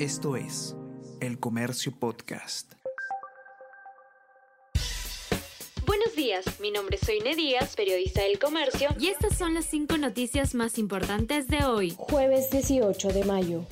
Esto 0.00 0.34
es 0.34 0.74
El 1.20 1.38
Comercio 1.38 1.92
Podcast. 1.96 2.72
Buenos 5.86 6.16
días, 6.16 6.44
mi 6.58 6.72
nombre 6.72 6.96
es 7.00 7.06
Soine 7.06 7.36
Díaz, 7.36 7.76
periodista 7.76 8.22
del 8.22 8.40
Comercio, 8.40 8.88
y 8.98 9.06
estas 9.06 9.38
son 9.38 9.54
las 9.54 9.66
cinco 9.66 9.96
noticias 9.96 10.56
más 10.56 10.78
importantes 10.78 11.46
de 11.46 11.64
hoy, 11.64 11.94
jueves 11.96 12.50
18 12.50 13.12
de 13.12 13.24
mayo. 13.24 13.66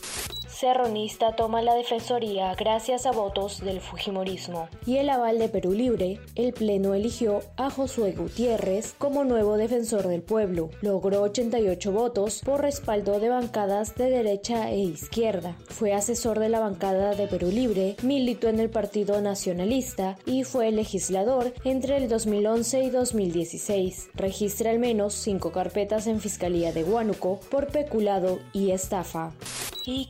Serronista 0.62 1.34
toma 1.34 1.60
la 1.60 1.74
defensoría 1.74 2.54
gracias 2.54 3.04
a 3.04 3.10
votos 3.10 3.64
del 3.64 3.80
Fujimorismo. 3.80 4.68
Y 4.86 4.98
el 4.98 5.10
aval 5.10 5.40
de 5.40 5.48
Perú 5.48 5.72
Libre, 5.72 6.20
el 6.36 6.52
Pleno 6.52 6.95
eligió 6.95 7.40
a 7.56 7.68
Josué 7.68 8.12
Gutiérrez 8.12 8.95
como 8.96 9.24
nuevo 9.24 9.56
defensor 9.56 10.06
del 10.06 10.22
pueblo. 10.22 10.70
Logró 10.80 11.22
88 11.22 11.90
votos 11.90 12.42
por 12.45 12.60
respaldo 12.60 13.18
de 13.18 13.28
bancadas 13.28 13.96
de 13.96 14.09
derecha 14.09 14.70
e 14.70 14.78
izquierda. 14.78 15.56
Fue 15.68 15.95
asesor 15.95 16.38
de 16.38 16.48
la 16.48 16.60
bancada 16.60 17.16
de 17.16 17.26
Perú 17.26 17.48
Libre, 17.50 17.96
militó 18.04 18.48
en 18.48 18.60
el 18.60 18.70
Partido 18.70 19.20
Nacionalista 19.20 20.16
y 20.26 20.45
fue 20.45 20.70
legislador 20.70 21.52
entre 21.65 21.96
el 21.96 22.09
2011 22.09 22.84
y 22.84 22.90
2016. 22.90 24.10
Registra 24.15 24.70
al 24.70 24.79
menos 24.79 25.15
cinco 25.15 25.51
carpetas 25.51 26.06
en 26.06 26.20
Fiscalía 26.20 26.70
de 26.70 26.84
Huánuco 26.84 27.40
por 27.51 27.66
peculado 27.66 28.38
y 28.52 28.70
estafa. 28.70 29.32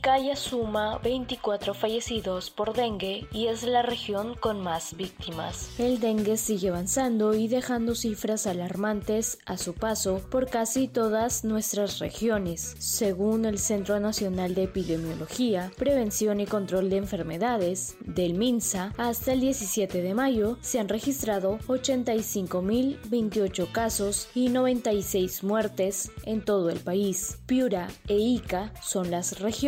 Calla 0.01 0.35
suma 0.35 0.99
24 0.99 1.73
fallecidos 1.73 2.51
por 2.51 2.73
dengue 2.73 3.27
y 3.31 3.47
es 3.47 3.63
la 3.63 3.81
región 3.81 4.35
con 4.35 4.61
más 4.61 4.95
víctimas. 4.95 5.71
El 5.79 5.99
dengue 5.99 6.37
sigue 6.37 6.69
avanzando 6.69 7.33
y 7.33 7.47
dejando 7.47 7.95
cifras 7.95 8.45
alarmantes 8.45 9.39
a 9.45 9.57
su 9.57 9.73
paso 9.73 10.21
por 10.29 10.47
casi 10.49 10.87
todas 10.87 11.43
nuestras 11.43 11.97
regiones. 11.99 12.75
Según 12.77 13.45
el 13.45 13.57
Centro 13.57 13.99
Nacional 13.99 14.53
de 14.53 14.61
Epidemiología, 14.63 15.71
Prevención 15.77 16.39
y 16.39 16.45
Control 16.45 16.91
de 16.91 16.97
Enfermedades, 16.97 17.95
del 18.01 18.35
MINSA, 18.35 18.93
hasta 18.97 19.33
el 19.33 19.39
17 19.39 20.01
de 20.01 20.13
mayo 20.13 20.57
se 20.61 20.79
han 20.79 20.89
registrado 20.89 21.57
85.028 21.67 23.71
casos 23.71 24.27
y 24.35 24.49
96 24.49 25.43
muertes 25.43 26.11
en 26.25 26.43
todo 26.43 26.69
el 26.69 26.79
país. 26.79 27.39
Piura 27.47 27.87
e 28.07 28.17
Ica 28.17 28.71
son 28.81 29.09
las 29.09 29.39
regiones 29.39 29.62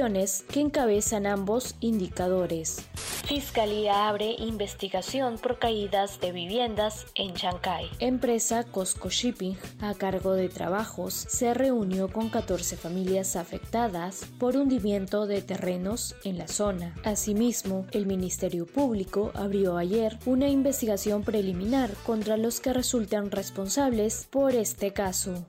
que 0.49 0.59
encabezan 0.59 1.25
ambos 1.25 1.75
indicadores. 1.79 2.85
Fiscalía 3.27 4.09
abre 4.09 4.35
investigación 4.37 5.37
por 5.37 5.57
caídas 5.57 6.19
de 6.19 6.33
viviendas 6.33 7.05
en 7.15 7.33
Shanghai. 7.33 7.89
Empresa 7.99 8.65
Costco 8.65 9.09
Shipping, 9.09 9.55
a 9.79 9.93
cargo 9.93 10.33
de 10.33 10.49
trabajos, 10.49 11.13
se 11.13 11.53
reunió 11.53 12.09
con 12.09 12.29
14 12.29 12.75
familias 12.75 13.37
afectadas 13.37 14.25
por 14.37 14.57
hundimiento 14.57 15.27
de 15.27 15.41
terrenos 15.41 16.13
en 16.25 16.39
la 16.39 16.49
zona. 16.49 16.93
Asimismo, 17.05 17.85
el 17.93 18.05
Ministerio 18.05 18.65
Público 18.65 19.31
abrió 19.33 19.77
ayer 19.77 20.19
una 20.25 20.49
investigación 20.49 21.23
preliminar 21.23 21.91
contra 22.05 22.35
los 22.35 22.59
que 22.59 22.73
resultan 22.73 23.31
responsables 23.31 24.27
por 24.30 24.55
este 24.55 24.91
caso. 24.91 25.45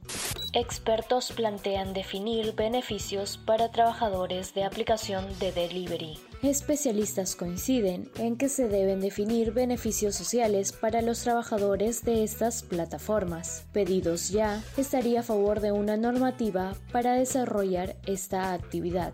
Expertos 0.58 1.32
plantean 1.32 1.92
definir 1.92 2.54
beneficios 2.54 3.36
para 3.36 3.70
trabajadores 3.70 4.54
de 4.54 4.64
aplicación 4.64 5.26
de 5.38 5.52
delivery. 5.52 6.18
Especialistas 6.42 7.36
coinciden 7.36 8.10
en 8.16 8.38
que 8.38 8.48
se 8.48 8.66
deben 8.66 9.02
definir 9.02 9.52
beneficios 9.52 10.14
sociales 10.14 10.72
para 10.72 11.02
los 11.02 11.20
trabajadores 11.20 12.06
de 12.06 12.24
estas 12.24 12.62
plataformas. 12.62 13.66
Pedidos 13.74 14.30
ya 14.30 14.64
estaría 14.78 15.20
a 15.20 15.24
favor 15.24 15.60
de 15.60 15.72
una 15.72 15.98
normativa 15.98 16.72
para 16.90 17.12
desarrollar 17.12 17.96
esta 18.06 18.54
actividad. 18.54 19.12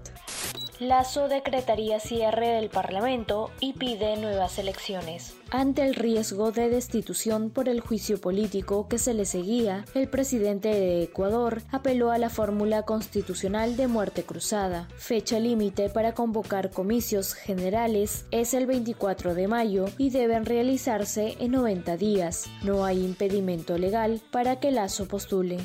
Lazo 0.88 1.28
decretaría 1.28 2.00
cierre 2.00 2.48
del 2.48 2.68
Parlamento 2.68 3.50
y 3.60 3.74
pide 3.74 4.16
nuevas 4.16 4.58
elecciones. 4.58 5.36
Ante 5.50 5.82
el 5.82 5.94
riesgo 5.94 6.50
de 6.50 6.68
destitución 6.68 7.50
por 7.50 7.68
el 7.68 7.80
juicio 7.80 8.20
político 8.20 8.88
que 8.88 8.98
se 8.98 9.14
le 9.14 9.24
seguía, 9.24 9.84
el 9.94 10.08
presidente 10.08 10.68
de 10.68 11.04
Ecuador 11.04 11.62
apeló 11.70 12.10
a 12.10 12.18
la 12.18 12.30
fórmula 12.30 12.82
constitucional 12.82 13.76
de 13.76 13.86
muerte 13.86 14.24
cruzada. 14.24 14.88
Fecha 14.96 15.38
límite 15.38 15.88
para 15.88 16.14
convocar 16.14 16.70
comicios 16.70 17.34
generales 17.34 18.26
es 18.32 18.52
el 18.52 18.66
24 18.66 19.34
de 19.34 19.46
mayo 19.46 19.84
y 19.98 20.10
deben 20.10 20.44
realizarse 20.46 21.36
en 21.38 21.52
90 21.52 21.96
días. 21.96 22.50
No 22.64 22.84
hay 22.84 23.04
impedimento 23.04 23.78
legal 23.78 24.20
para 24.32 24.58
que 24.58 24.72
Lazo 24.72 25.06
postule. 25.06 25.58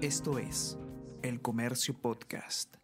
Esto 0.00 0.38
es 0.38 0.76
El 1.22 1.40
Comercio 1.40 1.94
Podcast. 1.94 2.81